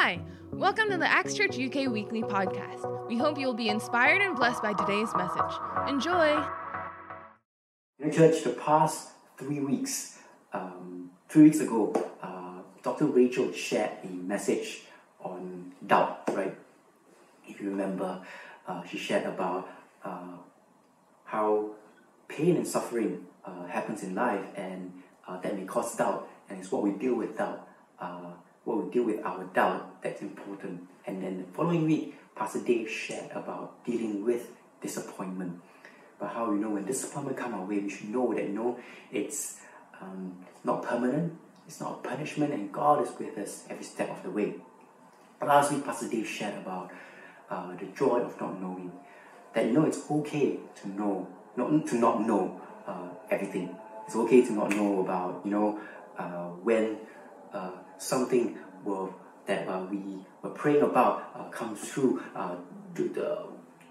[0.00, 0.20] Hi,
[0.52, 3.08] welcome to the Acts Church UK Weekly Podcast.
[3.08, 5.58] We hope you will be inspired and blessed by today's message.
[5.88, 6.40] Enjoy!
[7.98, 10.20] In church, the past three weeks,
[10.52, 11.92] um, three weeks ago,
[12.22, 13.06] uh, Dr.
[13.06, 14.82] Rachel shared a message
[15.18, 16.56] on doubt, right?
[17.48, 18.20] If you remember,
[18.68, 19.68] uh, she shared about
[20.04, 20.36] uh,
[21.24, 21.70] how
[22.28, 24.92] pain and suffering uh, happens in life and
[25.26, 27.66] uh, that may cause doubt, and it's what we deal with doubt,
[27.98, 28.30] uh,
[28.62, 30.88] what we deal with our doubt that's important.
[31.06, 34.50] And then the following week, Pastor Dave shared about dealing with
[34.80, 35.60] disappointment.
[36.18, 38.78] But how you know when disappointment come our way, we should know that no,
[39.12, 39.60] it's
[40.00, 44.22] um, not permanent, it's not a punishment, and God is with us every step of
[44.22, 44.54] the way.
[45.40, 46.90] Last week, Pastor Dave shared about
[47.50, 48.92] uh, the joy of not knowing.
[49.54, 53.76] That you know it's okay to know, not to not know uh, everything.
[54.06, 55.80] It's okay to not know about you know
[56.18, 56.98] uh, when
[57.52, 59.14] uh, something will
[59.48, 62.54] that uh, we were praying about uh, comes through uh,
[62.94, 63.42] to the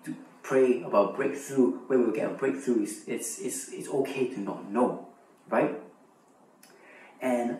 [0.05, 1.79] to pray about breakthrough.
[1.87, 5.09] When we get a breakthrough it's, it's, it's, it's okay to not know
[5.49, 5.75] right?
[7.21, 7.59] And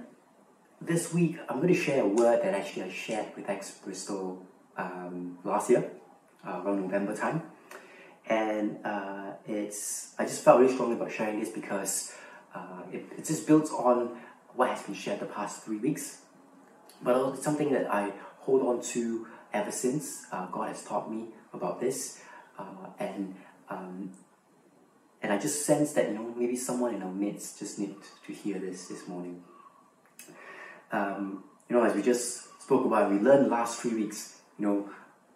[0.80, 4.46] this week i'm going to share a word that actually i shared with Acts Bristol
[4.78, 5.90] um, last year
[6.46, 7.42] uh, around november time.
[8.30, 12.14] And uh, it's i just felt really strongly about sharing this because
[12.54, 14.18] uh, it, it just builds on
[14.54, 16.22] what has been shared the past three weeks
[17.02, 20.26] but it's something that I hold on to ever since.
[20.32, 22.22] Uh, God has taught me about this,
[22.58, 23.36] uh, and
[23.70, 24.12] um,
[25.22, 27.96] and I just sense that you know maybe someone in our midst just need
[28.26, 29.44] to hear this this morning.
[30.92, 34.40] Um, you know, as we just spoke about, we learned last three weeks.
[34.58, 34.90] You know,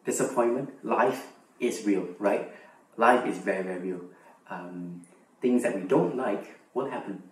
[0.05, 1.27] disappointment, life
[1.59, 2.51] is real, right?
[2.97, 4.01] Life is very very real.
[4.49, 5.01] Um,
[5.41, 7.23] things that we don't like will happen,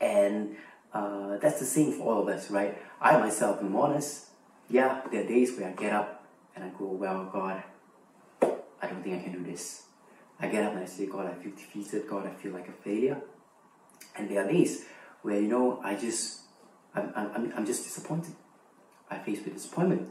[0.00, 0.56] and
[0.92, 2.76] uh, that's the same for all of us, right?
[3.00, 4.26] I myself am honest.
[4.70, 7.62] Yeah, there are days where I get up and I go, well, God,
[8.42, 9.84] I don't think I can do this.
[10.40, 12.08] I get up and I say, God, I feel defeated.
[12.08, 13.20] God, I feel like a failure.
[14.16, 14.84] And there are days
[15.22, 16.40] where, you know, I just,
[16.94, 18.34] I'm, I'm, I'm just disappointed.
[19.10, 20.08] I face with disappointment.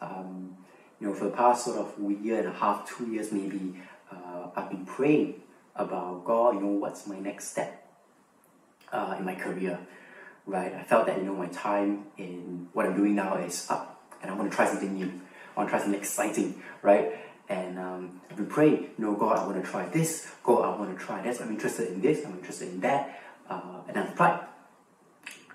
[0.00, 0.56] Um,
[1.00, 3.80] you know, for the past sort of year and a half, two years maybe,
[4.10, 5.40] uh, I've been praying
[5.74, 7.90] about God, you know, what's my next step
[8.92, 9.78] uh, in my career
[10.46, 10.74] right?
[10.74, 14.30] I felt that you know my time in what I'm doing now is up, and
[14.30, 15.20] I want to try something new.
[15.54, 17.18] I want to try something exciting, right?
[17.48, 20.30] And um, been praying, you know, God, I want to try this.
[20.42, 21.40] God, I want to try this.
[21.40, 22.24] I'm interested in this.
[22.24, 23.20] I'm interested in that.
[23.48, 24.46] Uh, and I've applied.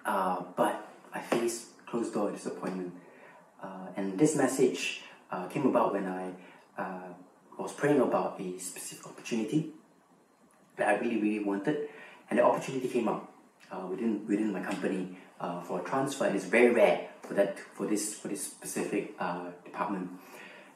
[0.05, 2.93] Uh, but I faced closed door disappointment.
[3.61, 6.31] Uh, and this message uh, came about when I
[6.77, 7.13] uh,
[7.57, 9.71] was praying about a specific opportunity
[10.75, 11.89] that I really, really wanted.
[12.29, 13.31] And the opportunity came up
[13.89, 18.27] within within my company uh, for transfer, it's very rare for that for this for
[18.27, 20.09] this specific uh, department.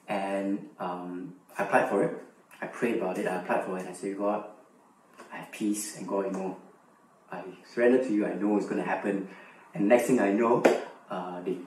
[0.08, 2.18] And um, I applied for it.
[2.62, 3.28] I prayed about it.
[3.28, 3.88] I applied for it.
[3.88, 4.46] I said, God,
[5.32, 6.58] I have peace, and God, you know,
[7.32, 7.44] I
[7.74, 8.26] surrender to you.
[8.26, 9.30] I know it's going to happen.
[9.74, 10.62] And next thing I know,
[11.10, 11.58] uh, the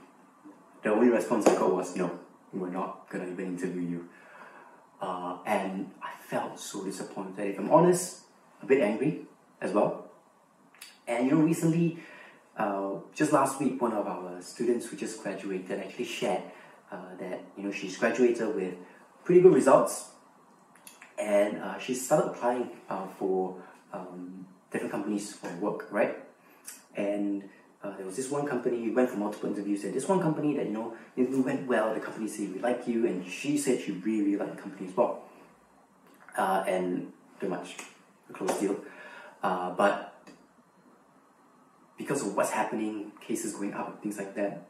[0.82, 2.18] the only response I got was no,
[2.52, 4.08] we're not going to even interview you.
[5.00, 7.46] Uh, and I felt so disappointed.
[7.46, 8.20] If I'm honest,
[8.62, 9.22] a bit angry
[9.60, 10.03] as well.
[11.06, 11.98] And you know, recently,
[12.56, 16.42] uh, just last week, one of our students who just graduated actually shared
[16.90, 18.74] uh, that you know she's graduated with
[19.24, 20.10] pretty good results,
[21.18, 23.56] and uh, she started applying uh, for
[23.92, 26.16] um, different companies for work, right?
[26.96, 27.48] And
[27.82, 30.56] uh, there was this one company, we went for multiple interviews, and this one company
[30.56, 31.92] that you know it went well.
[31.92, 34.88] The company said we like you, and she said she really, really liked the company
[34.88, 35.22] as well.
[36.36, 37.76] Uh, and pretty much
[38.30, 38.76] a close deal.
[39.42, 40.13] but
[41.96, 44.66] because of what's happening, cases going up, things like that,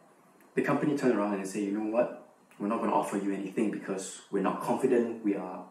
[0.55, 3.33] the company turned around and said, you know what, we're not going to offer you
[3.33, 5.65] anything because we're not confident we are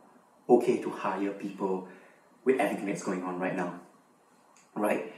[0.50, 1.88] okay to hire people
[2.44, 3.80] with everything that's going on right now,
[4.76, 5.14] right?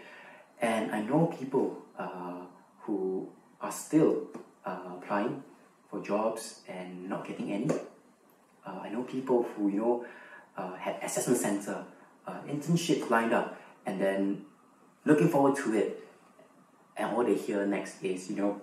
[0.62, 2.42] And I know people uh,
[2.82, 3.30] who
[3.62, 4.28] are still
[4.66, 5.44] uh, applying
[5.90, 7.70] for jobs and not getting any.
[8.66, 10.06] Uh, I know people who you know
[10.58, 11.84] uh, had assessment center
[12.28, 14.46] uh, internship lined up and then
[15.06, 16.05] looking forward to it
[16.98, 18.62] and all they hear next is, you know,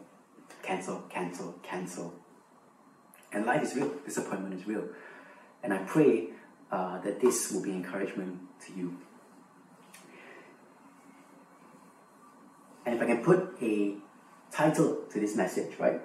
[0.63, 2.15] cancel, cancel, cancel.
[3.33, 4.85] And life is real, disappointment is real.
[5.63, 6.29] And I pray
[6.71, 8.97] uh, that this will be encouragement to you.
[12.85, 13.95] And if I can put a
[14.51, 16.01] title to this message, right,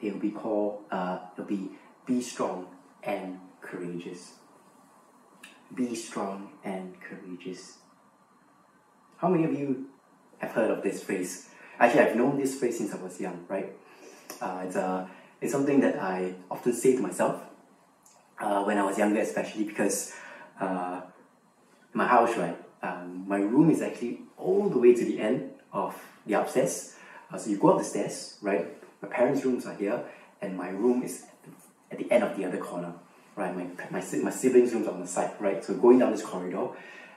[0.00, 1.70] it will be called, uh, it'll be
[2.06, 2.66] Be Strong
[3.02, 4.34] and Courageous.
[5.74, 7.78] Be strong and courageous.
[9.18, 9.88] How many of you
[10.38, 11.47] have heard of this phrase?
[11.80, 13.72] Actually, I've known this phrase since I was young, right?
[14.40, 15.06] Uh, it's, uh,
[15.40, 17.40] it's something that I often say to myself
[18.40, 20.12] uh, when I was younger, especially because
[20.60, 21.00] uh,
[21.92, 25.96] my house, right, um, my room is actually all the way to the end of
[26.26, 26.96] the upstairs.
[27.32, 28.66] Uh, so you go up the stairs, right?
[29.00, 30.02] My parents' rooms are here,
[30.40, 31.26] and my room is
[31.92, 32.92] at the, end of the other corner,
[33.36, 33.54] right?
[33.54, 35.64] My, my, my siblings' rooms are on the side, right?
[35.64, 36.68] So going down this corridor,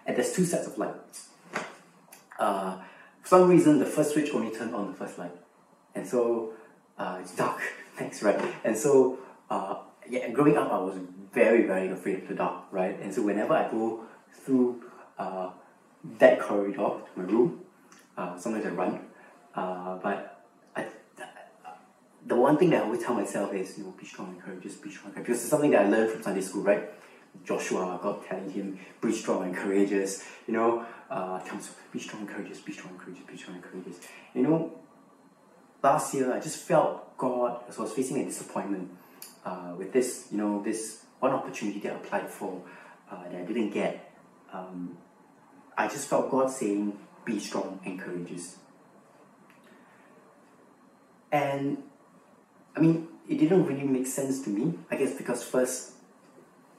[0.06, 1.30] and there's two sets of lights.
[2.38, 2.78] Uh,
[3.22, 5.36] for some reason, the first switch only turned on the first light,
[5.96, 6.54] and so
[6.98, 7.62] uh, it's dark
[8.00, 8.40] next, right?
[8.64, 9.20] And so,
[9.50, 9.76] uh,
[10.10, 10.98] yeah, growing up, I was
[11.34, 13.00] very, very afraid of the dark, right?
[13.00, 14.84] And so whenever I go through
[15.18, 15.52] uh,
[16.20, 17.62] that corridor to my room,
[18.18, 19.00] uh, sometimes I run,
[19.56, 20.44] uh, but
[20.76, 20.86] I,
[22.26, 24.76] the one thing that I always tell myself is, you know, be strong and courageous,
[24.76, 25.28] be strong and courageous.
[25.28, 26.90] Because it's something that I learned from Sunday school, right?
[27.46, 31.40] Joshua, God telling him, be strong and courageous, you know, uh,
[31.92, 34.00] be strong and courageous, be strong and courageous, be strong courageous.
[34.34, 34.72] You know,
[35.84, 38.90] last year I just felt God, as I was facing a disappointment
[39.46, 42.62] uh, with this, you know, this one opportunity that I applied for
[43.12, 44.14] uh, that I didn't get.
[44.54, 44.98] Um,
[45.78, 48.58] I just felt God saying, be strong and courageous.
[51.32, 51.84] And
[52.76, 54.80] I mean, it didn't really make sense to me.
[54.90, 55.92] I guess because first,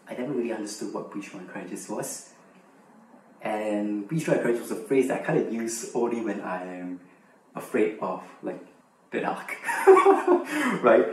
[0.09, 2.32] I never really understood what be strong and courageous was.
[3.43, 6.41] And be strong and courageous was a phrase that I kind of use only when
[6.41, 7.01] I am
[7.55, 8.65] afraid of like
[9.11, 9.57] the dark,
[10.83, 11.07] right?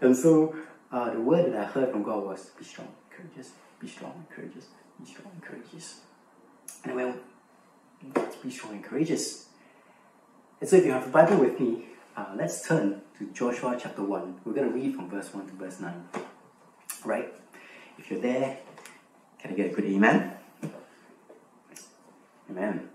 [0.00, 0.54] And so
[0.92, 4.66] uh, the word that I heard from God was be strong, courageous, be strong, courageous,
[5.00, 6.00] be strong, courageous.
[6.84, 7.14] And I
[8.42, 9.46] be strong and courageous.
[10.60, 11.86] And so if you have the Bible with me,
[12.16, 14.40] uh, let's turn to Joshua chapter 1.
[14.44, 16.08] We're going to read from verse 1 to verse 9.
[17.04, 17.32] Right?
[17.98, 18.58] If you're there,
[19.38, 20.35] can I get a good amen?
[22.50, 22.88] Amen.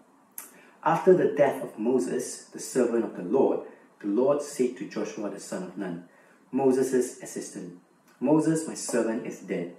[0.83, 3.62] After the death of Moses, the servant of the Lord,
[4.00, 6.06] the Lord said to Joshua the son of Nun,
[6.51, 7.80] Moses' assistant,
[8.19, 9.75] Moses, my servant, is dead.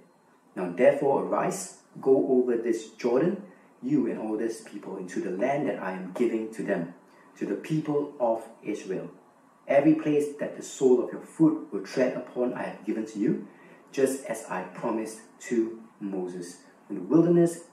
[0.55, 3.43] Now therefore arise, go over this Jordan,
[3.81, 6.93] you and all this people, into the land that I am giving to them,
[7.37, 9.09] to the people of Israel.
[9.67, 13.19] Every place that the sole of your foot will tread upon I have given to
[13.19, 13.47] you,
[13.91, 16.57] just as I promised to Moses.
[16.89, 17.65] In the wilderness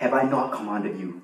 [0.00, 1.20] Have I not commanded you?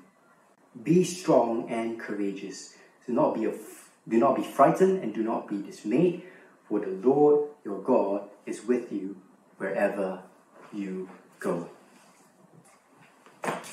[0.83, 2.75] Be strong and courageous.
[3.07, 6.21] Do not be af- do not be frightened and do not be dismayed,
[6.69, 9.17] for the Lord your God is with you
[9.57, 10.21] wherever
[10.71, 11.67] you go.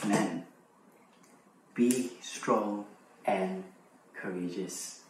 [0.05, 0.47] Amen.
[1.75, 2.87] Be strong
[3.27, 3.63] and
[4.15, 5.03] courageous.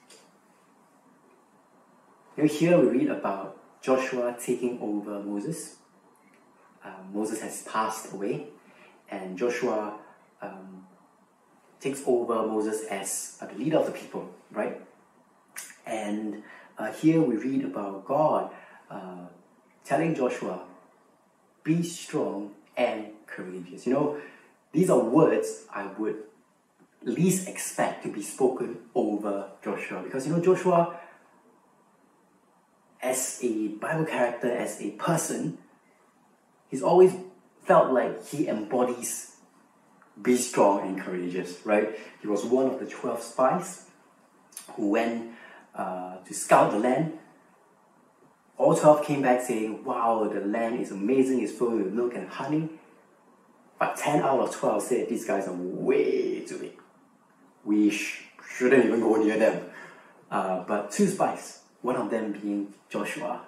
[2.37, 5.77] You here we read about Joshua taking over Moses.
[6.85, 8.49] Uh, Moses has passed away,
[9.11, 9.99] and Joshua
[10.43, 10.87] um,
[11.81, 14.81] takes over Moses as uh, the leader of the people, right?
[15.87, 16.43] And
[16.79, 18.51] uh, here we read about God
[18.91, 19.27] uh,
[19.85, 20.63] telling Joshua,
[21.63, 23.87] be strong and courageous.
[23.87, 24.21] You know,
[24.73, 26.25] these are words I would
[27.03, 30.99] least expect to be spoken over Joshua because, you know, Joshua,
[33.03, 35.59] as a Bible character, as a person,
[36.69, 37.15] he's always
[37.65, 39.35] felt like he embodies
[40.21, 41.99] be strong and courageous, right?
[42.21, 43.87] He was one of the 12 spies
[44.77, 45.33] who went
[45.75, 47.19] uh, to scout the land.
[48.57, 52.29] All 12 came back saying, Wow, the land is amazing, it's filled with milk and
[52.29, 52.69] honey.
[53.79, 56.79] But 10 out of 12 said, These guys are way too big.
[57.65, 58.23] We sh-
[58.57, 59.67] shouldn't even go near them.
[60.31, 63.41] Uh, but two spies, one of them being Joshua,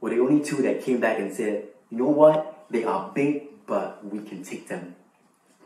[0.00, 2.55] were the only two that came back and said, You know what?
[2.70, 4.96] They are big, but we can take them.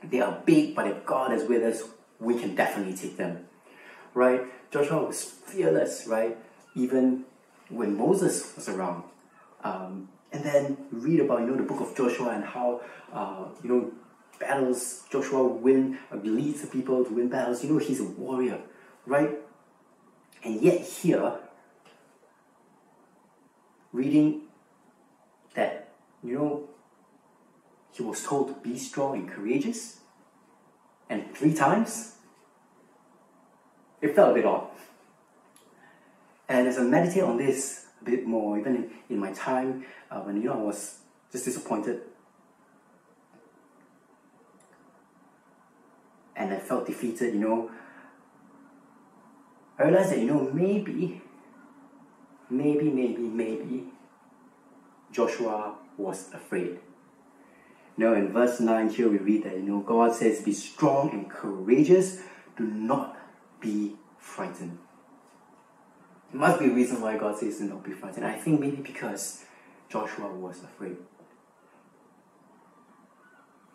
[0.03, 1.89] They are big, but if God is with us,
[2.19, 3.47] we can definitely take them.
[4.15, 4.43] Right?
[4.71, 6.37] Joshua was fearless, right?
[6.75, 7.25] Even
[7.69, 9.05] when Moses was around.
[9.63, 12.81] Um, and then read about you know the book of Joshua and how
[13.13, 13.93] uh, you know
[14.39, 17.65] battles Joshua win uh, leads the people to win battles.
[17.65, 18.61] You know he's a warrior,
[19.07, 19.39] right?
[20.45, 21.35] And yet here,
[23.93, 24.43] reading
[25.55, 25.93] that
[26.23, 26.70] you know
[28.01, 30.01] he was told to be strong and courageous,
[31.11, 32.17] and three times,
[34.01, 34.69] it felt a bit odd.
[36.49, 40.21] And as I meditate on this a bit more, even in, in my time uh,
[40.21, 42.01] when you know I was just disappointed
[46.35, 47.71] and I felt defeated, you know,
[49.79, 51.21] I realized that you know maybe,
[52.49, 53.85] maybe, maybe, maybe
[55.13, 56.79] Joshua was afraid.
[57.97, 61.29] Know, in verse 9 here we read that you know God says, Be strong and
[61.29, 62.21] courageous,
[62.57, 63.17] do not
[63.61, 64.79] be frightened.
[66.33, 68.25] There must be a reason why God says do not be frightened.
[68.25, 69.45] I think maybe because
[69.89, 70.97] Joshua was afraid.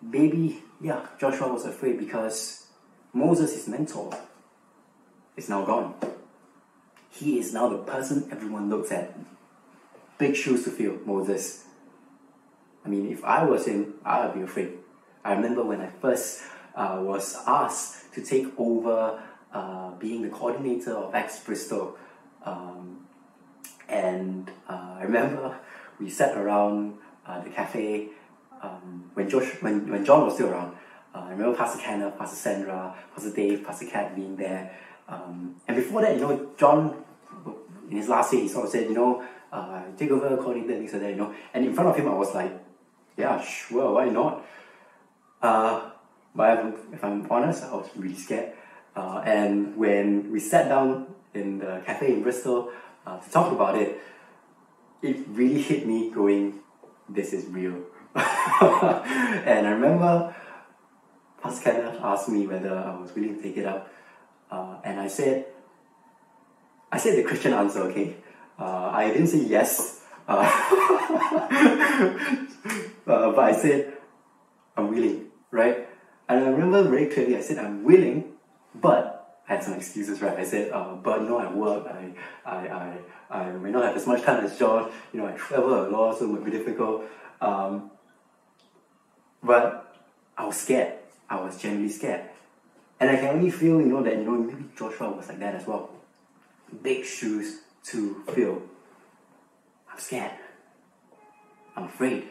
[0.01, 2.67] Maybe, yeah, Joshua was afraid because
[3.11, 4.15] Moses, his mentor,
[5.35, 5.95] is now gone.
[7.09, 9.17] He is now the person everyone looks at.
[10.17, 11.64] Big shoes to fill, Moses.
[12.85, 14.73] I mean, if I was him, I would be afraid.
[15.23, 16.43] I remember when I first
[16.75, 19.19] uh, was asked to take over
[19.51, 21.97] uh, being the coordinator of Acts Bristol.
[22.43, 23.07] Um,
[23.89, 25.57] and uh, I remember
[25.99, 28.09] we sat around uh, the cafe
[28.61, 30.75] um, when, Josh, when, when John was still around.
[31.13, 34.77] Uh, I remember Pastor Kenneth, Pastor Sandra, Pastor Dave, Pastor Kat being there.
[35.07, 37.03] Um, and before that, you know, John,
[37.89, 40.93] in his last year, he sort of said, you know, uh, take over coordinator, things
[40.93, 41.33] like that, you know.
[41.53, 42.51] And in front of him, I was like,
[43.17, 44.45] yeah, sure, why not?
[45.41, 45.89] Uh,
[46.33, 48.53] but if I'm honest, I was really scared.
[48.95, 52.71] Uh, and when we sat down in the cafe in Bristol
[53.05, 53.99] uh, to talk about it,
[55.01, 56.59] it really hit me going,
[57.07, 57.75] this is real.
[58.15, 60.33] and I remember
[61.61, 63.91] Kenneth asked me whether I was willing to take it up.
[64.49, 65.45] Uh, and I said,
[66.91, 68.15] I said the Christian answer, okay?
[68.57, 70.01] Uh, I didn't say yes.
[73.05, 73.93] But I said,
[74.75, 75.87] I'm willing, right?
[76.27, 78.33] And I remember very clearly, I said, I'm willing,
[78.73, 80.37] but I had some excuses, right?
[80.37, 82.13] I said, uh, but you know, I work, I,
[82.45, 82.97] I, I,
[83.29, 86.17] I may not have as much time as George, you know, I travel a lot,
[86.17, 87.03] so it might be difficult.
[87.41, 87.91] Um,
[89.43, 89.95] but
[90.35, 90.93] I was scared.
[91.29, 92.29] I was genuinely scared.
[92.99, 95.53] And I can only feel, you know, that, you know, maybe Joshua was like that
[95.55, 95.91] as well.
[96.81, 98.63] Big shoes to fill.
[99.91, 100.31] I'm scared.
[101.75, 102.29] I'm afraid.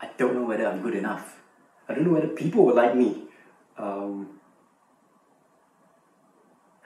[0.00, 1.40] I don't know whether I'm good enough.
[1.88, 3.24] I don't know whether people will like me.
[3.76, 4.40] Um,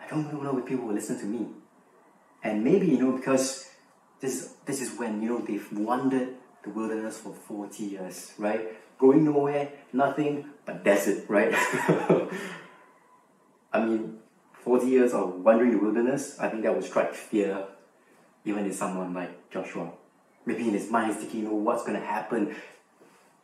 [0.01, 1.49] I don't know whether people will listen to me.
[2.43, 3.69] And maybe, you know, because
[4.21, 8.69] this, this is when, you know, they've wandered the wilderness for 40 years, right?
[8.99, 11.53] Going nowhere, nothing but desert, right?
[13.73, 14.19] I mean,
[14.53, 17.67] 40 years of wandering the wilderness, I think that would strike fear
[18.45, 19.93] even in someone like Joshua.
[20.45, 22.55] Maybe in his mind he's thinking, you know, what's going to happen?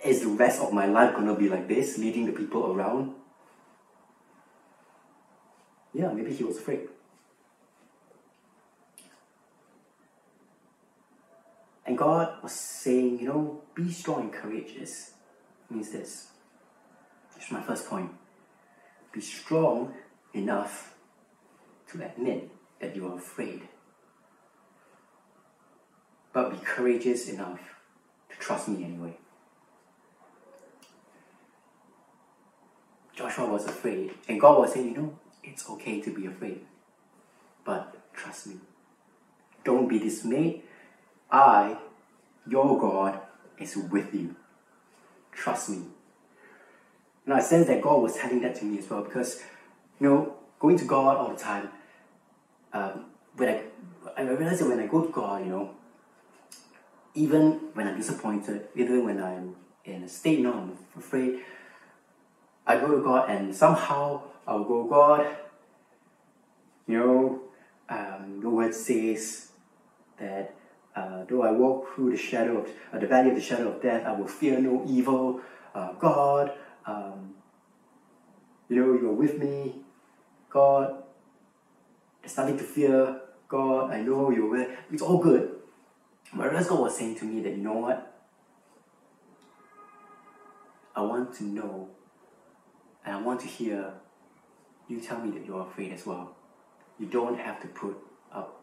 [0.05, 3.15] Is the rest of my life going to be like this, leading the people around?
[5.93, 6.89] Yeah, maybe he was afraid.
[11.85, 15.13] And God was saying, you know, be strong and courageous.
[15.71, 16.29] Means this.
[17.37, 18.11] It's my first point.
[19.13, 19.95] Be strong
[20.33, 20.95] enough
[21.91, 22.51] to admit
[22.81, 23.63] that you are afraid.
[26.33, 27.61] But be courageous enough
[28.31, 29.17] to trust me anyway.
[33.19, 36.61] Joshua was afraid, and God was saying, you know, it's okay to be afraid,
[37.65, 38.55] but trust me.
[39.65, 40.63] Don't be dismayed.
[41.29, 41.77] I,
[42.47, 43.19] your God,
[43.59, 44.37] is with you.
[45.33, 45.83] Trust me.
[47.25, 49.43] And I sense that God was telling that to me as well because,
[49.99, 51.71] you know, going to God all the time,
[52.73, 53.07] um,
[53.37, 53.63] when I,
[54.17, 55.71] I realize that when I go to God, you know,
[57.15, 61.41] even when I'm disappointed, even when I'm in a state, you know, I'm afraid,
[62.69, 65.27] I go to God and somehow I'll go, God,
[66.87, 67.41] you know,
[67.89, 69.49] um, the word says
[70.21, 70.55] that
[70.95, 73.81] uh, though I walk through the shadow of uh, the valley of the shadow of
[73.81, 75.41] death, I will fear no evil.
[75.75, 76.53] Uh, God,
[76.85, 77.35] um,
[78.69, 79.77] you know, you're with me.
[80.51, 81.03] God,
[82.21, 83.21] there's nothing to fear.
[83.49, 84.69] God, I know you're with.
[84.93, 85.53] It's all good.
[86.35, 88.05] But as God was saying to me that you know what?
[90.95, 91.89] I want to know
[93.05, 93.95] and I want to hear
[94.89, 96.35] you tell me that you're afraid as well.
[96.99, 97.97] You don't have to put
[98.33, 98.61] up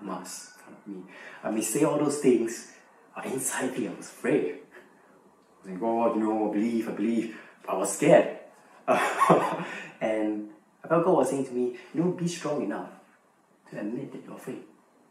[0.00, 1.12] a mask in front of me.
[1.42, 2.72] I may say all those things,
[3.14, 4.54] but inside me I was afraid.
[4.54, 7.40] I was like, God, you know, I believe, I believe.
[7.64, 8.38] But I was scared.
[10.00, 10.50] and
[10.82, 12.90] I felt God was saying to me, you know, be strong enough
[13.70, 14.62] to admit that you're afraid.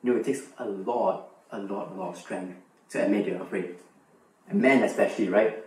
[0.03, 2.55] You know, it takes a lot, a lot, a lot of strength
[2.89, 3.75] to admit you're afraid.
[4.49, 5.63] And men especially, right?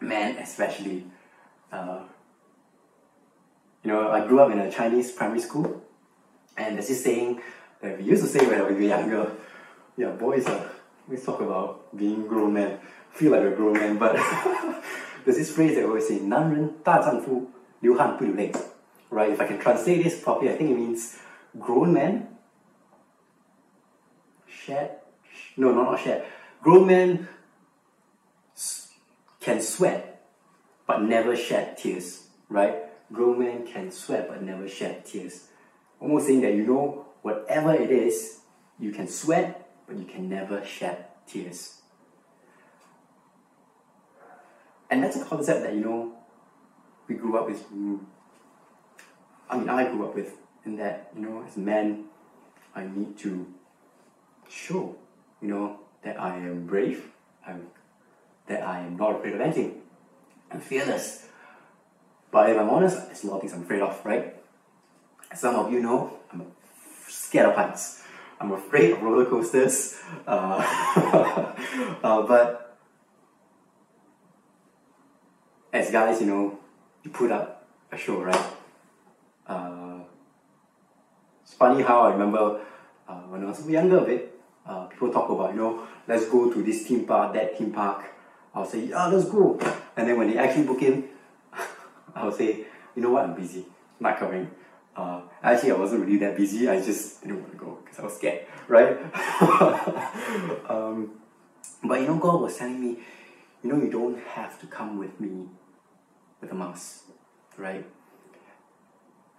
[0.00, 1.04] Men especially
[1.71, 2.03] Uh,
[3.83, 5.81] you know, I grew up in a Chinese primary school,
[6.57, 7.41] and there's this saying
[7.81, 9.31] that we used to say when we were younger.
[9.97, 10.69] Yeah, boys are
[11.07, 12.79] always talk about being grown men.
[13.11, 14.15] Feel like a grown man, but
[15.25, 17.49] there's this phrase that always say, 男人大丈夫
[17.81, 18.51] 流汗不流泪.
[19.11, 19.31] Right?
[19.31, 21.17] If I can translate this properly, I think it means
[21.59, 22.29] grown men
[24.47, 25.01] shed.
[25.55, 26.23] No, no, not shed.
[26.63, 27.27] Grown men
[28.55, 28.87] s-
[29.39, 30.16] can sweat,
[30.88, 32.24] but never shed tears.
[32.48, 32.76] Right?
[33.12, 35.46] Grown men can sweat, but never shed tears.
[36.00, 38.40] Almost saying that you know, whatever it is,
[38.80, 41.82] you can sweat, but you can never shed tears.
[44.90, 46.12] And that's a concept that, you know,
[47.06, 47.64] we grew up with.
[49.50, 52.04] I mean, I grew up with, in that, you know, as men,
[52.74, 53.46] I need to
[54.48, 54.96] show,
[55.42, 57.10] you know, that I am brave,
[57.46, 57.66] I'm,
[58.46, 59.77] that I am not afraid of anything.
[60.50, 61.26] I'm fearless.
[62.30, 64.34] But if I'm honest, there's a lot of things I'm afraid of, right?
[65.30, 66.46] As some of you know, I'm
[67.08, 68.02] scared of heights.
[68.40, 70.00] I'm afraid of roller coasters.
[70.26, 70.62] Uh,
[72.02, 72.76] uh, but
[75.72, 76.58] as guys, you know,
[77.02, 78.46] you put up a show, right?
[79.46, 80.00] Uh,
[81.42, 82.60] it's funny how I remember
[83.08, 86.52] uh, when I was younger a bit, uh, people talk about, you know, let's go
[86.52, 88.04] to this theme park, that theme park.
[88.54, 89.58] I'll say, yeah, let's go.
[89.98, 91.08] And then when they actually book in,
[92.14, 92.64] I'll say,
[92.94, 93.66] you know what, I'm busy,
[93.98, 94.48] not coming.
[94.96, 96.68] Uh, actually, I wasn't really that busy.
[96.68, 98.96] I just didn't want to go because I was scared, right?
[100.70, 101.18] um,
[101.82, 103.00] but you know, God was telling me,
[103.64, 105.48] you know, you don't have to come with me
[106.40, 107.06] with a mask,
[107.56, 107.84] right?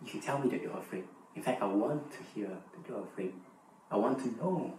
[0.03, 1.05] You can tell me that you're afraid.
[1.37, 3.31] In fact, I want to hear that you're afraid.
[3.89, 4.73] I want to know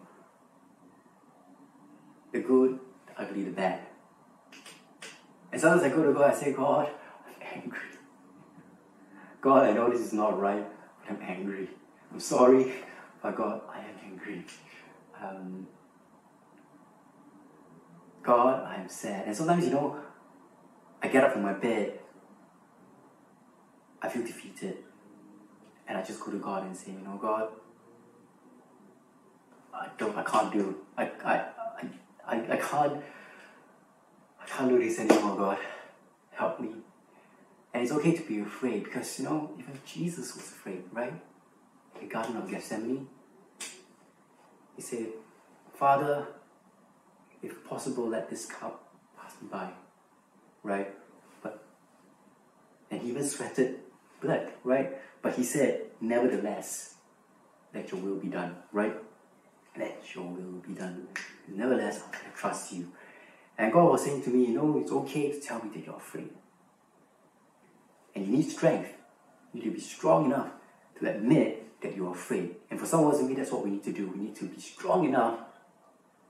[2.33, 3.81] the good, the ugly, the bad.
[5.53, 6.89] And sometimes I go to God, I say, God,
[7.27, 7.79] I'm angry.
[9.41, 10.65] God, I know this is not right,
[11.01, 11.69] but I'm angry.
[12.13, 12.73] I'm sorry,
[13.23, 14.45] but God, I am angry.
[15.21, 15.67] Um,
[18.23, 19.27] God, I am sad.
[19.27, 19.97] And sometimes, you know,
[21.03, 21.99] I get up from my bed,
[24.03, 24.79] I feel defeated,
[25.89, 27.49] and I just go to God and say, you know, God,
[29.75, 31.45] I don't, I can't do, I, I,
[32.27, 33.03] I, I can't,
[34.43, 35.59] I can't do this anymore, God.
[36.33, 36.71] Help me.
[37.73, 41.13] And it's okay to be afraid because, you know, even Jesus was afraid, right?
[41.95, 43.07] In the Garden of Gethsemane,
[44.77, 45.07] he said,
[45.75, 46.27] Father,
[47.43, 49.71] if possible, let this cup pass me by,
[50.63, 50.91] right?
[51.43, 51.63] But,
[52.91, 53.81] and he even sweated
[54.21, 54.99] blood, right?
[55.23, 56.95] But he said, Nevertheless,
[57.75, 58.97] let your will be done, right?
[59.77, 61.09] Let your will be done.
[61.47, 62.91] Nevertheless, to trust you.
[63.59, 65.97] And God was saying to me, you know, it's okay to tell me that you're
[65.97, 66.31] afraid.
[68.15, 68.91] And you need strength.
[69.53, 70.49] You need to be strong enough
[70.99, 72.57] to admit that you're afraid.
[72.71, 74.09] And for some of us, maybe that's what we need to do.
[74.09, 75.39] We need to be strong enough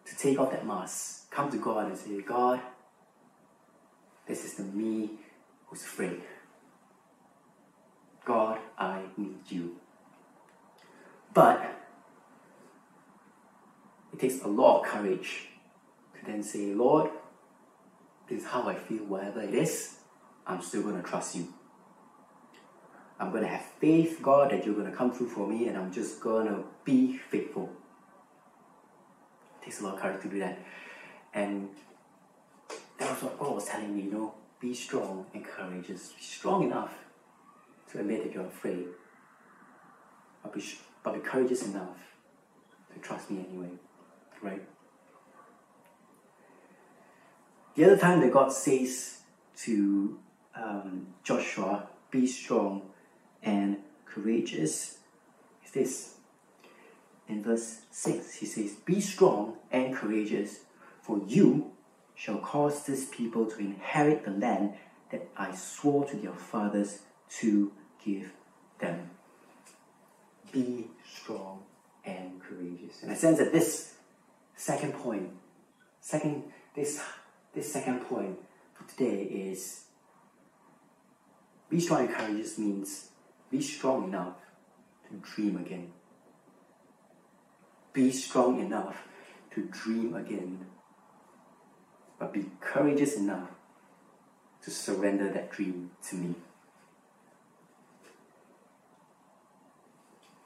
[0.06, 2.60] to take off that mask, come to God and say, God,
[4.26, 5.10] this is the me
[5.66, 6.22] who's afraid.
[8.24, 9.76] God, I need you.
[11.32, 11.64] But
[14.12, 15.49] it takes a lot of courage
[16.20, 17.10] to then say, Lord,
[18.28, 19.96] this is how I feel, whatever it is,
[20.46, 21.52] I'm still going to trust you.
[23.18, 25.76] I'm going to have faith, God, that you're going to come through for me, and
[25.76, 27.70] I'm just going to be faithful.
[29.60, 30.58] It takes a lot of courage to do that.
[31.34, 31.68] And
[32.98, 36.12] that was what God was telling me, you know, be strong and courageous.
[36.12, 36.94] Be strong enough
[37.90, 38.86] to admit that you're afraid.
[40.42, 40.64] But be,
[41.02, 41.98] but be courageous enough
[42.94, 43.70] to trust me anyway.
[44.42, 44.62] Right?
[47.80, 49.20] The other time that God says
[49.60, 50.18] to
[50.54, 52.82] um, Joshua, be strong
[53.42, 54.98] and courageous,
[55.64, 56.14] is this.
[57.26, 60.58] In verse 6, he says, Be strong and courageous,
[61.00, 61.70] for you
[62.14, 64.74] shall cause this people to inherit the land
[65.10, 66.98] that I swore to their fathers
[67.38, 67.72] to
[68.04, 68.30] give
[68.78, 69.08] them.
[70.52, 71.62] Be strong
[72.04, 73.02] and courageous.
[73.02, 73.94] And I sense that this
[74.54, 75.30] second point,
[76.02, 77.00] second this
[77.54, 78.38] this second point
[78.74, 79.84] for today is
[81.68, 83.08] be strong and courageous means
[83.50, 84.36] be strong enough
[85.08, 85.92] to dream again.
[87.92, 89.08] be strong enough
[89.52, 90.66] to dream again,
[92.18, 93.48] but be courageous enough
[94.62, 96.34] to surrender that dream to me.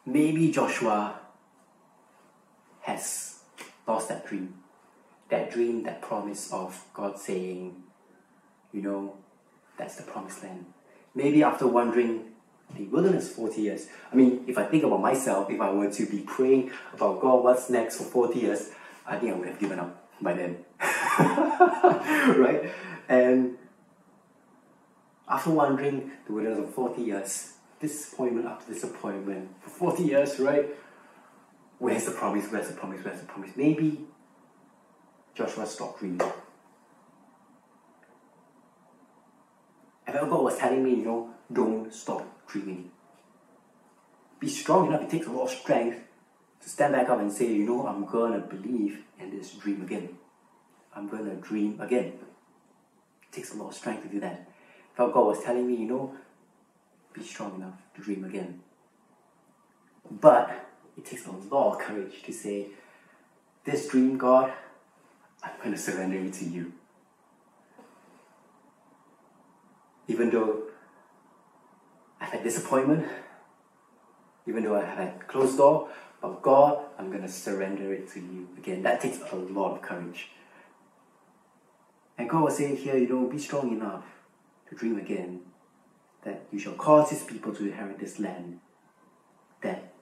[0.06, 1.20] Maybe Joshua
[2.82, 3.40] has
[3.86, 4.54] lost that dream.
[5.30, 7.82] That dream, that promise of God saying,
[8.72, 9.16] you know,
[9.78, 10.66] that's the promised land.
[11.14, 12.32] Maybe after wandering
[12.76, 16.06] the wilderness 40 years, I mean, if I think about myself, if I were to
[16.06, 18.70] be praying about God, what's next for 40 years,
[19.06, 20.64] I think I would have given up by then.
[20.80, 22.70] right?
[23.08, 23.58] And
[25.28, 30.66] after wandering the wilderness for 40 years, disappointment after disappointment for 40 years, right?
[31.78, 32.50] Where's the promise?
[32.50, 33.04] Where's the promise?
[33.04, 33.50] Where's the promise?
[33.56, 34.06] Maybe
[35.35, 36.20] Joshua stopped dreaming.
[40.07, 42.90] I felt God was telling me, you know, don't stop dreaming.
[44.38, 45.03] Be strong enough.
[45.03, 46.01] It takes a lot of strength
[46.61, 50.11] to stand back up and say, you know, I'm gonna believe in this dream again.
[50.94, 52.12] I'm gonna dream again.
[53.23, 54.49] It takes a lot of strength to do that.
[54.92, 56.14] I felt God was telling me, you know,
[57.12, 58.61] be strong enough to dream again.
[60.11, 62.68] But it takes a lot of courage to say,
[63.64, 64.53] This dream, God,
[65.44, 66.72] I'm going to surrender it to you.
[70.09, 70.62] Even though
[72.20, 73.07] I've had disappointment,
[74.46, 75.88] even though I have had closed door,
[76.20, 78.48] but God, I'm going to surrender it to you.
[78.57, 80.30] Again, that takes a lot of courage.
[82.16, 84.04] And God was saying here, you know, be strong enough
[84.68, 85.40] to dream again
[86.24, 88.61] that you shall cause his people to inherit this land
[89.62, 89.92] that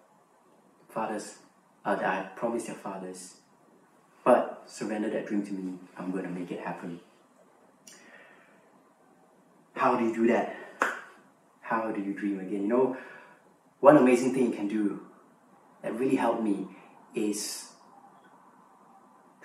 [0.88, 1.38] fathers
[1.84, 3.34] uh, that I promised your fathers.
[4.66, 5.74] Surrender that dream to me.
[5.96, 7.00] I'm going to make it happen.
[9.74, 10.56] How do you do that?
[11.60, 12.62] How do you dream again?
[12.62, 12.96] You know,
[13.80, 15.00] one amazing thing you can do
[15.82, 16.68] that really helped me
[17.14, 17.70] is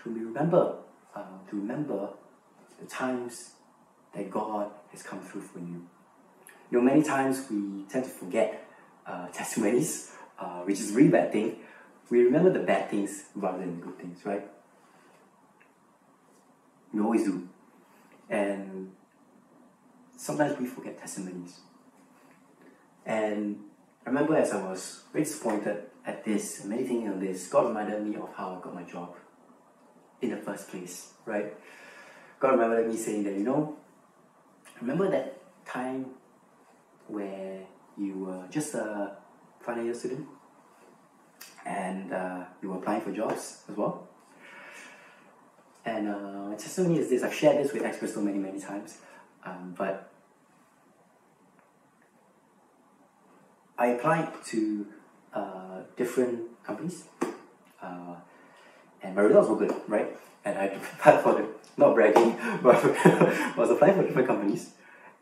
[0.03, 0.75] to remember,
[1.15, 2.09] uh, to remember
[2.79, 3.51] the times
[4.13, 5.87] that God has come through for you.
[6.69, 8.67] You know, many times we tend to forget
[9.05, 11.57] uh, testimonies, uh, which is a really bad thing.
[12.09, 14.47] We remember the bad things rather than the good things, right?
[16.93, 17.47] We always do.
[18.29, 18.91] And
[20.15, 21.59] sometimes we forget testimonies.
[23.05, 23.59] And
[24.05, 28.15] I remember as I was very disappointed at this, meditating on this, God reminded me
[28.15, 29.15] of how I got my job
[30.21, 31.53] in the first place, right?
[32.39, 33.77] God reminded me saying that, you know,
[34.81, 36.05] remember that time
[37.07, 37.61] where
[37.97, 39.17] you were just a
[39.61, 40.27] final year student
[41.65, 44.06] and uh, you were applying for jobs as well.
[45.87, 47.23] And uh, testimony is this.
[47.23, 48.97] I've shared this with Acts Bristol many, many times,
[49.45, 50.11] um, but
[53.77, 54.85] I applied to
[55.33, 57.05] uh, different companies,
[57.81, 58.15] uh,
[59.01, 60.09] and my results were good, right?
[60.43, 61.47] And I applied for the,
[61.77, 62.83] not bragging, but
[63.57, 64.71] was applying for different companies.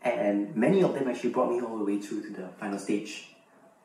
[0.02, 3.36] And many of them actually brought me all the way through to the final stage,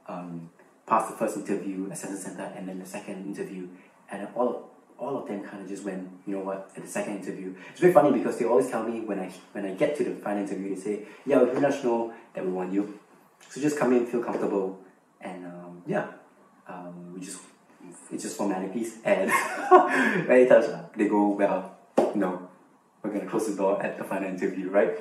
[0.07, 0.49] um,
[0.87, 3.69] past the first interview, assessment center, and then the second interview,
[4.11, 4.70] and all
[5.01, 7.55] all of them kind of just went, you know what, at the second interview.
[7.71, 10.15] It's very funny because they always tell me when I when I get to the
[10.17, 13.01] final interview, they say, yeah, we let us know that we want you.
[13.49, 14.79] So just come in, feel comfortable,
[15.21, 16.07] and um, yeah,
[16.69, 17.41] um, we just
[18.13, 18.99] it's just formalities.
[19.05, 19.31] And
[20.29, 21.77] many times they go, well,
[22.15, 22.49] no,
[23.03, 24.99] we're gonna close the door at the final interview, right?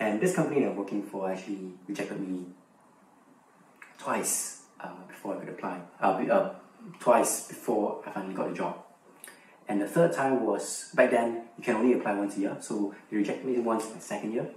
[0.00, 2.46] And this company that I'm working for actually rejected me
[3.98, 5.80] twice uh, before I could apply.
[6.00, 6.54] Uh, uh,
[7.00, 8.87] twice before I finally got a job.
[9.68, 12.56] And the third time was back then you can only apply once a year.
[12.60, 14.48] So they rejected me once in my second year.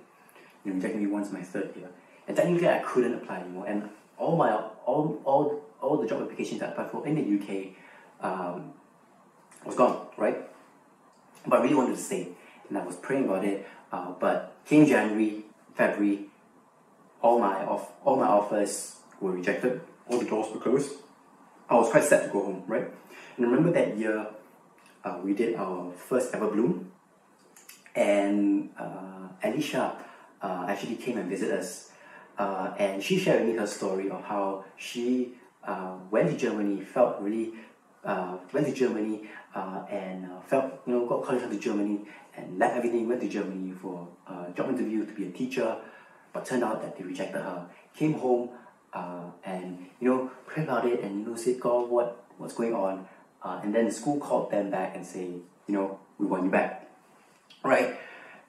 [0.63, 1.89] They rejected me once in my third year.
[2.27, 3.65] And technically I couldn't apply anymore.
[3.67, 4.53] And all my
[4.85, 7.73] all all all the job applications I applied for in the UK
[8.21, 8.73] um,
[9.65, 10.37] was gone, right?
[11.45, 12.29] But I really wanted to stay.
[12.69, 13.67] And I was praying about it.
[13.91, 15.43] Uh, but came January,
[15.75, 16.27] February,
[17.21, 19.81] all my off, all my offers were rejected.
[20.07, 20.91] All the doors were closed.
[21.69, 22.87] I was quite sad to go home, right?
[23.37, 24.27] And remember that year,
[25.03, 26.91] uh, we did our first ever bloom,
[27.95, 29.95] and uh, Alicia
[30.41, 31.91] uh, actually came and visited us,
[32.37, 35.33] uh, and she shared with me her story of how she
[35.63, 37.53] uh, went to Germany, felt really
[38.03, 42.01] uh, went to Germany and felt you know got college to Germany
[42.37, 45.77] and left everything, went to Germany for a job interview to be a teacher,
[46.33, 47.67] but turned out that they rejected her.
[47.95, 48.49] Came home
[49.43, 53.07] and you know prayed about it and you know said God what what's going on,
[53.43, 55.25] uh, and then the school called them back and say
[55.67, 56.89] you know we want you back,
[57.63, 57.97] right?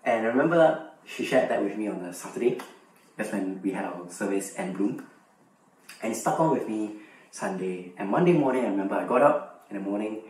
[0.05, 2.61] And I remember she shared that with me on a Saturday.
[3.17, 5.07] That's when we had our service and bloom,
[6.03, 6.97] and it stuck on with me
[7.31, 8.65] Sunday and Monday morning.
[8.65, 10.23] I remember I got up in the morning.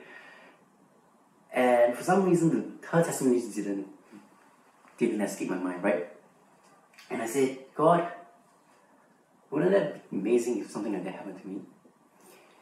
[1.52, 2.48] And for some reason,
[2.80, 3.86] the, her testimony didn't
[4.98, 6.08] didn't escape my mind, right?
[7.10, 8.08] And I said, God,
[9.50, 11.60] wouldn't that be amazing if something like that happened to me?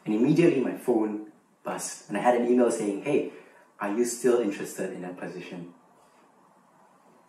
[0.04, 1.26] And immediately my phone
[1.64, 3.33] buzzed, and I had an email saying, Hey,
[3.81, 5.73] are you still interested in that position?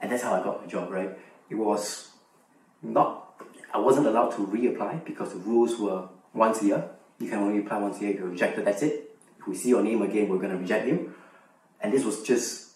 [0.02, 1.18] And that's how I got the job, right?
[1.50, 2.10] It was
[2.82, 3.42] not,
[3.74, 6.90] I wasn't allowed to reapply because the rules were once a year.
[7.20, 8.12] You can only apply once a year.
[8.12, 9.16] If you're rejected, that's it.
[9.40, 11.14] If we see your name again, we're going to reject you.
[11.80, 12.72] And this was just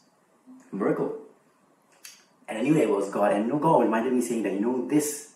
[0.71, 1.17] a miracle.
[2.47, 3.33] And I knew that it was God.
[3.33, 5.33] And God reminded me saying that, you know, this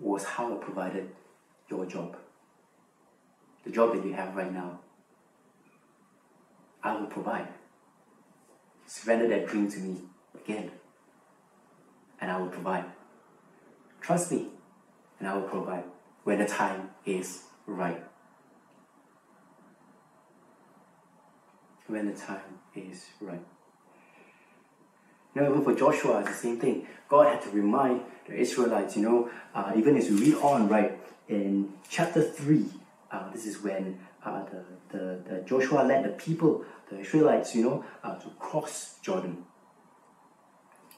[0.00, 1.08] was how I provided
[1.70, 2.16] your job.
[3.64, 4.80] The job that you have right now.
[6.82, 7.48] I will provide.
[8.86, 9.96] Surrender that dream to me
[10.34, 10.70] again.
[12.20, 12.84] And I will provide.
[14.00, 14.48] Trust me,
[15.18, 15.84] and I will provide
[16.24, 18.02] when the time is right.
[21.86, 23.40] When the time is right.
[25.34, 26.86] You know, even for Joshua, it's the same thing.
[27.08, 30.98] God had to remind the Israelites, you know, uh, even as we read on, right,
[31.28, 32.64] in chapter 3,
[33.10, 37.62] uh, this is when uh, the, the, the Joshua led the people, the Israelites, you
[37.62, 39.44] know, uh, to cross Jordan.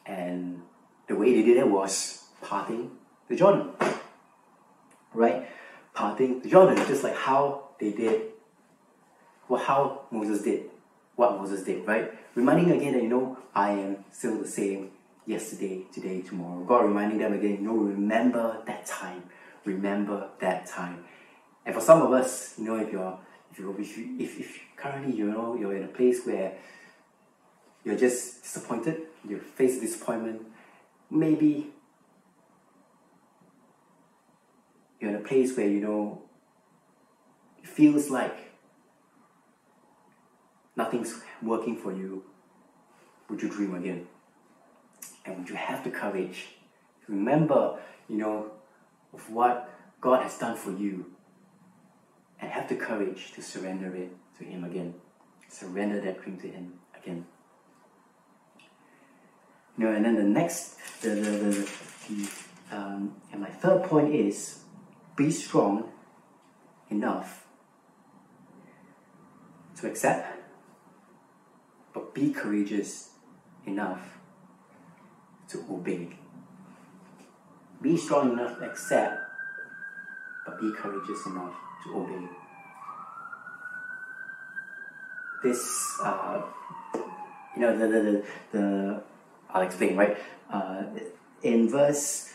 [0.07, 0.63] And
[1.07, 2.91] the way they did it was parting
[3.29, 3.71] the Jordan.
[5.13, 5.49] Right?
[5.95, 8.23] Parting the Jordan, just like how they did,
[9.49, 10.71] well, how Moses did,
[11.17, 12.13] what Moses did, right?
[12.35, 14.93] Reminding again that, you know, I am still the same
[15.27, 16.65] yesterday, today, tomorrow.
[16.65, 19.25] God reminding them again, you know, remember that time.
[19.65, 21.05] Remember that time.
[21.71, 23.17] And for some of us, you know, if you're
[23.53, 26.55] if you if if, if currently you know you're in a place where
[27.85, 30.43] you're just disappointed, you face disappointment,
[31.13, 31.71] maybe
[34.99, 36.23] you're in a place where you know
[37.63, 38.37] it feels like
[40.75, 42.25] nothing's working for you,
[43.29, 44.09] would you dream again?
[45.25, 46.47] And would you have the courage
[47.07, 47.79] to remember,
[48.09, 48.51] you know,
[49.15, 51.15] of what God has done for you
[52.41, 54.95] and have the courage to surrender it to Him again.
[55.49, 57.27] Surrender that dream to Him again.
[59.77, 61.71] You know, and then the next, the, the, the,
[62.09, 62.31] the
[62.73, 64.61] um, and my third point is
[65.17, 65.91] be strong
[66.89, 67.47] enough
[69.81, 70.39] to accept,
[71.93, 73.11] but be courageous
[73.67, 74.19] enough
[75.49, 76.17] to obey.
[77.83, 79.19] Be strong enough to accept,
[80.47, 82.29] but be courageous enough to obey.
[85.43, 86.43] This, uh,
[87.57, 89.03] you know, the, the, the, the,
[89.51, 90.17] I'll explain, right?
[90.51, 90.85] Uh,
[91.43, 92.33] in verse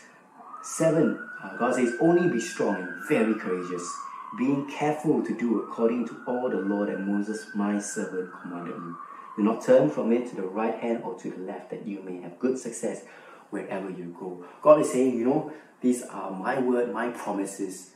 [0.62, 3.88] 7, uh, God says, Only be strong and very courageous,
[4.36, 8.96] being careful to do according to all the law that Moses, my servant, commanded you.
[9.36, 12.02] Do not turn from it to the right hand or to the left, that you
[12.02, 13.04] may have good success
[13.50, 14.44] wherever you go.
[14.62, 17.92] God is saying, you know, these are my word, my promises,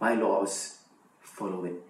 [0.00, 0.78] my laws,
[1.20, 1.82] follow it.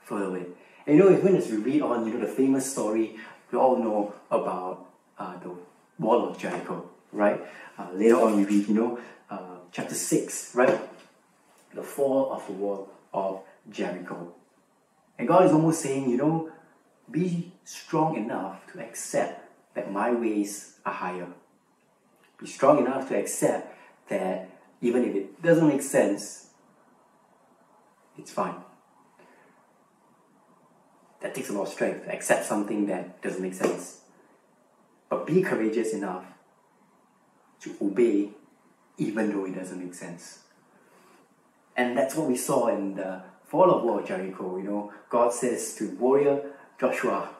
[0.00, 0.56] Follow it.
[0.86, 3.16] And you know, even as we read on, you know, the famous story
[3.54, 5.54] we all know about uh, the
[5.98, 7.40] wall of Jericho, right?
[7.78, 8.98] Uh, later on, we read, you know,
[9.30, 10.80] uh, chapter 6, right?
[11.72, 14.34] The fall of the wall of Jericho.
[15.18, 16.50] And God is almost saying, you know,
[17.10, 21.28] be strong enough to accept that my ways are higher.
[22.40, 23.72] Be strong enough to accept
[24.08, 24.48] that
[24.84, 26.48] even if it doesn't make sense,
[28.18, 28.56] it's fine.
[31.22, 34.02] That takes a lot of strength to accept something that doesn't make sense.
[35.08, 36.26] But be courageous enough
[37.60, 38.32] to obey
[38.98, 40.40] even though it doesn't make sense.
[41.74, 44.58] And that's what we saw in the fall of war of Jericho.
[44.58, 46.42] You know, God says to warrior
[46.78, 47.30] Joshua,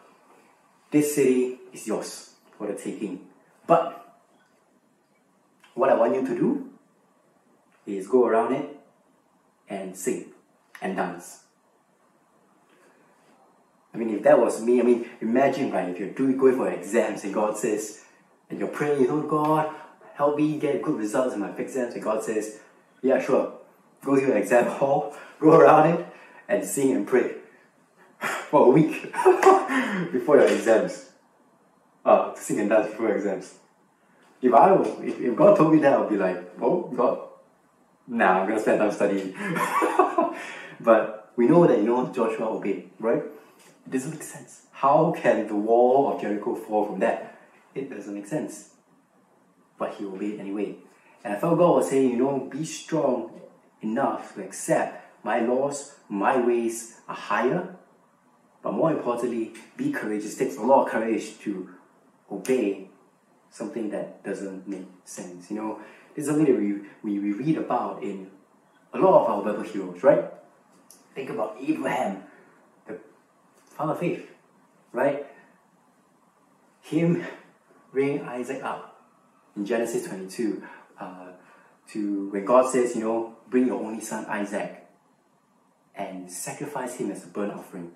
[0.90, 3.28] this city is yours for the taking.
[3.66, 4.18] But
[5.74, 6.73] what I want you to do
[7.86, 8.76] is go around it
[9.68, 10.32] and sing
[10.80, 11.44] and dance.
[13.92, 16.68] I mean, if that was me, I mean, imagine, right, if you're doing, going for
[16.68, 18.02] exams and God says,
[18.50, 19.72] and you're praying, know, God,
[20.14, 22.58] help me get good results in my exams, and God says,
[23.02, 23.52] yeah, sure,
[24.04, 26.06] go to your exam hall, go around it,
[26.48, 27.36] and sing and pray
[28.50, 29.02] for a week
[30.12, 31.10] before your exams.
[32.04, 33.54] Uh, sing and dance before exams.
[34.42, 37.28] If I if, if God told me that, I'd be like, oh, God,
[38.06, 39.34] nah, I'm gonna spend time studying.
[40.80, 43.22] but we know that you know Joshua obeyed, right?
[43.86, 44.66] It doesn't make sense.
[44.72, 47.38] How can the wall of Jericho fall from that?
[47.74, 48.70] It doesn't make sense.
[49.78, 50.76] But he obeyed anyway.
[51.24, 53.40] And I felt God was saying, you know, be strong
[53.80, 57.76] enough to accept my laws, my ways are higher,
[58.62, 60.34] But more importantly, be courageous.
[60.34, 61.68] It takes a lot of courage to
[62.32, 62.88] obey
[63.50, 65.50] something that doesn't make sense.
[65.50, 65.78] You know,
[66.16, 68.30] is something that we, we, we read about in
[68.92, 70.24] a lot of our Bible heroes, right?
[71.14, 72.22] Think about Abraham,
[72.86, 72.98] the
[73.70, 74.30] father of faith,
[74.92, 75.26] right?
[76.82, 77.24] Him
[77.92, 79.02] bringing Isaac up
[79.56, 80.62] in Genesis 22
[80.98, 81.28] uh,
[81.88, 84.86] to when God says, you know, bring your only son Isaac
[85.94, 87.92] and sacrifice him as a burnt offering.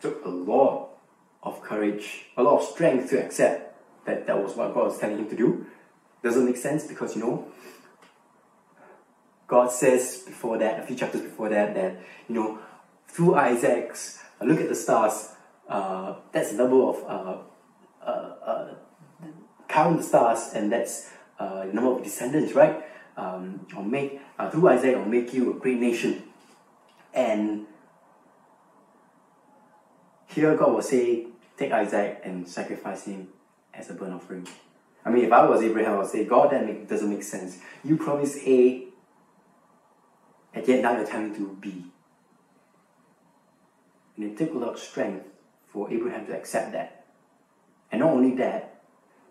[0.00, 0.90] Took a lot
[1.42, 5.18] of courage, a lot of strength to accept that that was what God was telling
[5.18, 5.66] him to do.
[6.22, 7.48] Doesn't make sense because you know
[9.46, 12.58] God says before that, a few chapters before that, that you know
[13.08, 15.32] through Isaac's uh, look at the stars.
[15.68, 17.38] Uh, that's the number of uh,
[18.04, 18.74] uh, uh
[19.68, 22.84] count the stars, and that's uh, the number of descendants, right?
[23.16, 26.22] Um, I'll make through Isaac, I'll make you a great nation,
[27.12, 27.66] and
[30.28, 33.28] here God will say, take Isaac and sacrifice him
[33.74, 34.46] as a burnt offering.
[35.04, 37.58] I mean, if I was Abraham, I would say, God, that make, doesn't make sense.
[37.82, 38.84] You promised A,
[40.52, 41.84] and yet now you're telling me to B.
[44.16, 45.26] And it took a lot of strength
[45.72, 47.06] for Abraham to accept that.
[47.90, 48.82] And not only that,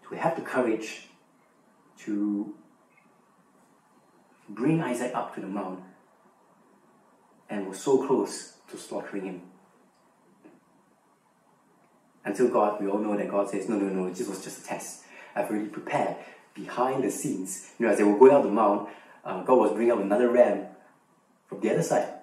[0.07, 1.07] to have the courage
[1.99, 2.55] to
[4.47, 5.81] bring Isaac up to the mount
[7.49, 9.41] and was so close to slaughtering him.
[12.25, 14.67] Until God, we all know that God says, no, no, no, this was just a
[14.67, 15.03] test.
[15.39, 16.17] I've already prepared
[16.53, 17.71] behind the scenes.
[17.79, 18.89] You know, as they were going up the mount,
[19.23, 20.65] uh, God was bringing up another ram
[21.47, 22.13] from the other side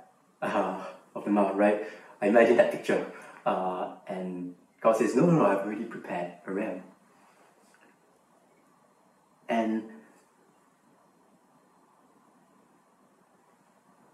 [0.42, 1.86] uh, of the mount, right?
[2.20, 3.06] I imagine that picture.
[3.44, 6.82] Uh, and God says, no, no, no, I've already prepared a ram.
[9.48, 9.84] And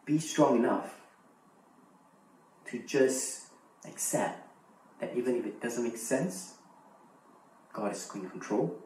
[0.04, 0.94] be strong enough
[2.66, 3.46] to just
[3.84, 4.46] accept
[5.00, 6.54] that even if it doesn't make sense,
[7.72, 8.81] God is in control.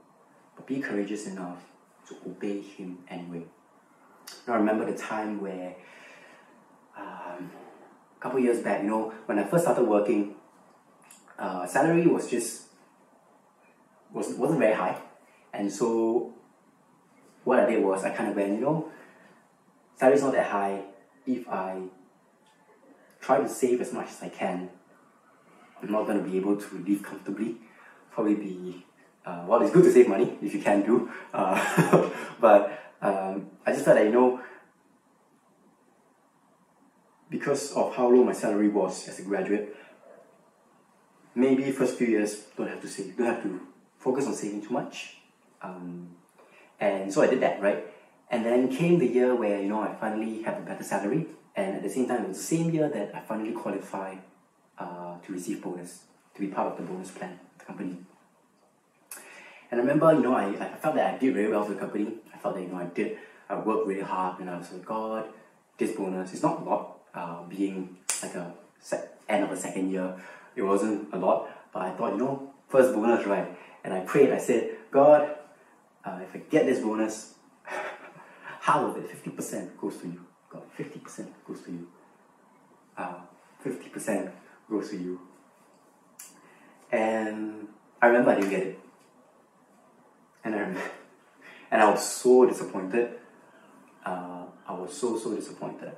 [0.67, 1.63] Be courageous enough
[2.09, 3.45] to obey Him anyway.
[4.47, 5.77] Now, I remember the time where
[6.97, 7.51] um,
[8.17, 10.35] a couple years back, you know, when I first started working,
[11.39, 12.63] uh, salary was just
[14.13, 14.99] was wasn't very high,
[15.53, 16.33] and so
[17.45, 18.91] what I did was I kind of went, you know,
[19.97, 20.83] salary's not that high.
[21.27, 21.83] If I
[23.21, 24.71] try to save as much as I can,
[25.83, 27.57] I'm not going to be able to live comfortably.
[28.11, 28.85] Probably be
[29.27, 32.11] uh, well, it's good to save money if you can do, uh,
[32.41, 34.41] but um, I just felt that you know
[37.29, 39.77] because of how low my salary was as a graduate,
[41.35, 43.61] maybe first few years don't have to save, don't have to
[43.99, 45.17] focus on saving too much.
[45.61, 46.11] Um,
[46.79, 47.85] and so I did that, right?
[48.31, 51.77] And then came the year where you know I finally have a better salary, and
[51.77, 54.21] at the same time it was the same year that I finally qualified
[54.79, 57.97] uh, to receive bonus, to be part of the bonus plan the company.
[59.71, 61.81] And I remember, you know, I, I felt that I did very well for the
[61.81, 62.15] company.
[62.33, 64.85] I felt that, you know, I did, I worked really hard and I was like,
[64.85, 65.27] God,
[65.79, 69.91] this bonus is not a lot, uh, being like a sec- end of the second
[69.91, 70.15] year.
[70.55, 73.49] It wasn't a lot, but I thought, you know, first bonus, right?
[73.85, 75.37] And I prayed, I said, God,
[76.05, 77.35] uh, if I get this bonus,
[78.61, 80.25] half of it, 50% goes to you.
[80.49, 81.89] God, 50% goes to you.
[82.97, 83.15] Uh,
[83.65, 84.31] 50%
[84.71, 85.21] goes to you.
[86.93, 87.69] And
[88.01, 88.79] I remember I didn't get it.
[90.47, 90.63] And I
[91.73, 93.19] and I was so disappointed.
[94.05, 95.91] Uh, I was so so disappointed.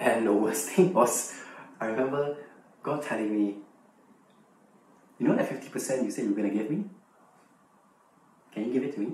[0.00, 1.38] And the worst thing was,
[1.80, 2.36] I remember
[2.82, 3.58] God telling me,
[5.18, 6.90] "You know that fifty percent you said you were gonna give me.
[8.52, 9.12] Can you give it to me?"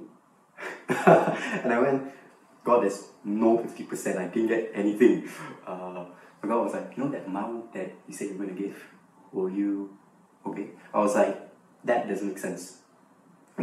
[0.89, 2.11] and I went,
[2.65, 4.19] God, there's no fifty percent.
[4.19, 5.29] I didn't get anything.
[5.67, 6.07] Uh,
[6.41, 8.83] and God was like, you know that amount that you said you're going to give,
[9.33, 9.97] will you
[10.47, 10.69] Okay.
[10.95, 11.37] I was like,
[11.85, 12.79] that doesn't make sense.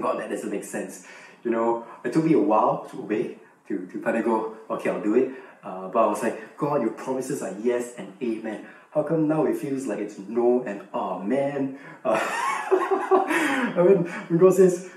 [0.02, 1.06] God, that doesn't make sense.
[1.44, 3.38] You know, it took me a while to obey,
[3.68, 5.32] to, to kind of go, okay, I'll do it.
[5.64, 8.66] Uh, but I was like, God, your promises are yes and amen.
[8.92, 10.82] How come now it feels like it's no and
[11.28, 11.80] man?
[12.04, 14.90] Uh, I mean, when God says,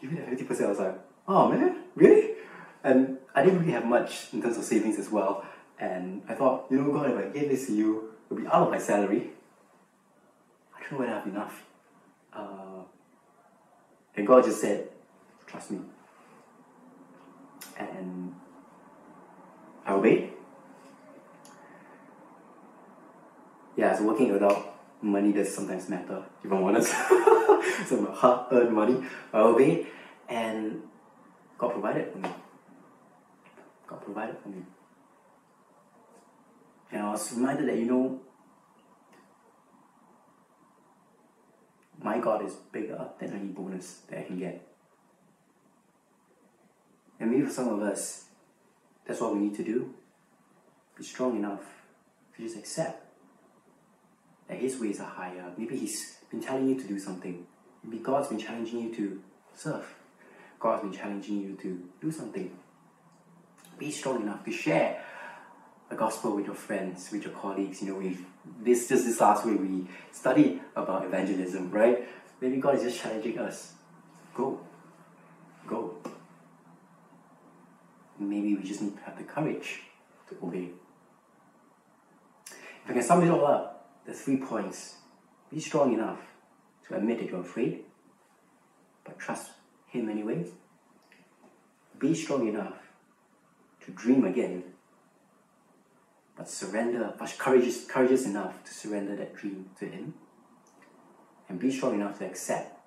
[0.00, 2.34] give me that 50%, I was like, oh man, really?
[2.84, 5.44] And I didn't really have much in terms of savings as well.
[5.78, 8.46] And I thought, you know, God, if I gave this to you, it would be
[8.46, 9.30] out of my salary.
[10.76, 11.64] I don't know whether I have enough.
[12.32, 12.61] Uh,
[14.16, 14.88] and God just said,
[15.46, 15.80] trust me.
[17.78, 18.34] And
[19.86, 20.32] I obeyed.
[23.76, 24.66] Yeah, as a working adult,
[25.00, 26.92] money does sometimes matter, if I'm honest.
[27.86, 29.02] Some hard earned money.
[29.32, 29.86] I obeyed,
[30.28, 30.82] and
[31.58, 32.28] God provided for me.
[33.86, 34.62] God provided for me.
[36.90, 38.20] And I was reminded that, you know,
[42.18, 44.66] God is bigger than any bonus that I can get.
[47.20, 48.24] And maybe for some of us,
[49.06, 49.94] that's what we need to do.
[50.96, 51.62] Be strong enough
[52.36, 53.06] to just accept
[54.48, 55.52] that His ways are higher.
[55.56, 57.46] Maybe He's been telling you to do something.
[57.84, 59.22] Maybe God's been challenging you to
[59.54, 59.94] serve.
[60.58, 62.56] God's been challenging you to do something.
[63.78, 65.02] Be strong enough to share
[65.92, 67.82] the gospel with your friends, with your colleagues.
[67.82, 68.24] You know, we've
[68.62, 72.08] this just this last week we studied about evangelism, right?
[72.40, 73.74] Maybe God is just challenging us.
[74.34, 74.58] Go.
[75.66, 75.96] Go.
[78.18, 79.82] Maybe we just need to have the courage
[80.28, 80.70] to obey.
[82.84, 84.96] If I can sum it all up, the three points.
[85.50, 86.20] Be strong enough
[86.88, 87.84] to admit that you're afraid,
[89.04, 89.50] but trust
[89.88, 90.46] Him anyway.
[91.98, 92.78] Be strong enough
[93.84, 94.71] to dream again,
[96.36, 100.14] but surrender, but courageous, courageous enough to surrender that dream to Him.
[101.48, 102.78] And be strong enough to accept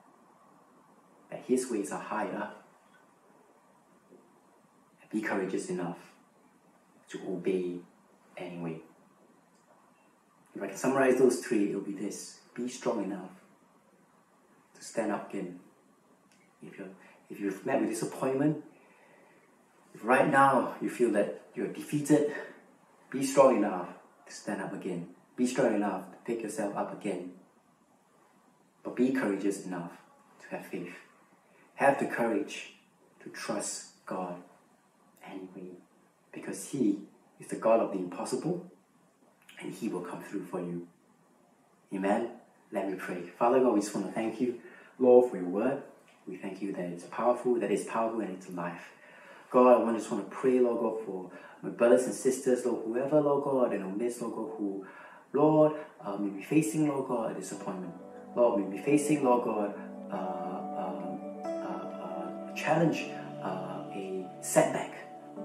[1.30, 2.50] that His ways are higher.
[5.02, 6.00] And be courageous enough
[7.10, 7.78] to obey
[8.38, 8.80] anyway.
[10.56, 13.30] If I can summarize those three, it will be this be strong enough
[14.76, 15.60] to stand up again.
[16.66, 16.88] If, you're,
[17.30, 18.64] if you've met with disappointment,
[19.94, 22.34] if right now you feel that you're defeated,
[23.10, 23.90] be strong enough
[24.28, 25.10] to stand up again.
[25.36, 27.34] Be strong enough to pick yourself up again.
[28.84, 29.92] But be courageous enough
[30.42, 30.94] to have faith.
[31.76, 32.74] Have the courage
[33.24, 34.36] to trust God
[35.26, 35.72] anyway,
[36.32, 37.00] because He
[37.40, 38.72] is the God of the impossible
[39.60, 40.88] and He will come through for you.
[41.94, 42.30] Amen.
[42.72, 43.22] Let me pray.
[43.38, 44.60] Father God, we just want to thank you,
[45.00, 45.82] Lord, for your word.
[46.28, 48.92] We thank you that it's powerful, that it's powerful, and it's life.
[49.50, 51.32] God, I just want to pray, Lord God, for
[51.62, 54.86] my brothers and sisters, Lord, whoever, Lord God, in our midst, Lord God, who,
[55.34, 55.74] Lord,
[56.04, 57.94] uh, may be facing, Lord God, a disappointment.
[58.36, 59.74] Lord, may be facing, Lord God,
[60.12, 63.06] uh, uh, uh, a challenge,
[63.42, 64.94] uh, a setback.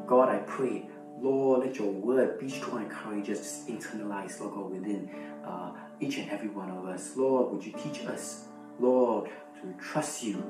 [0.07, 0.88] God, I pray,
[1.20, 5.11] Lord, let your word be strong and courageous, internalize, Lord God, within
[5.44, 7.16] uh, each and every one of us.
[7.16, 8.46] Lord, would you teach us,
[8.78, 9.30] Lord,
[9.61, 10.42] to trust you,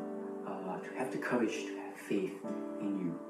[0.82, 2.32] to have the courage to have faith
[2.80, 3.29] in you.